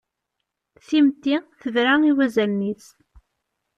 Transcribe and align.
Timetti 0.87 1.35
tebra 1.59 1.93
i 2.09 2.11
wazalen-is. 2.17 2.85